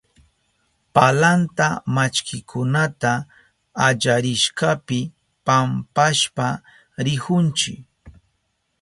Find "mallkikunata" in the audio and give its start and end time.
1.95-3.11